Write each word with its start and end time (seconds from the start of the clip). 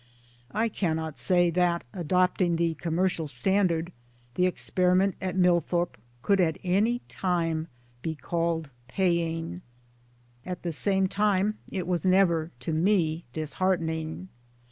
I 0.51 0.67
cannet 0.67 1.19
say 1.19 1.51
that, 1.51 1.83
adopting; 1.93 2.55
the 2.55 2.73
commercial 2.73 3.27
standard, 3.27 3.91
the 4.33 4.47
experiment 4.47 5.13
at 5.21 5.35
Millthorpe 5.35 5.95
could 6.23 6.41
at 6.41 6.57
any 6.63 7.01
time 7.07 7.67
be 8.01 8.15
called 8.15 8.71
paying. 8.87 9.61
At 10.43 10.63
the 10.63 10.73
same 10.73 11.05
time 11.07 11.59
it 11.71 11.85
was 11.85 12.03
never 12.03 12.49
(to 12.61 12.73
me) 12.73 13.25
disheartening. 13.31 14.29